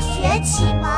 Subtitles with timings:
[0.00, 0.90] 学启蒙。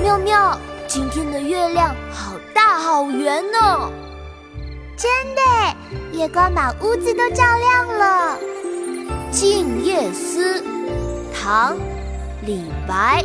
[0.00, 3.90] 妙妙，今天的月亮好大好圆呢！
[4.96, 5.42] 真的，
[6.12, 8.38] 月光把屋子都照亮了。
[9.30, 10.60] 《静夜思》
[11.32, 11.76] 唐·
[12.42, 13.24] 李白。